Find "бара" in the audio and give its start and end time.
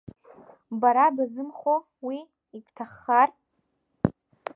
0.79-1.05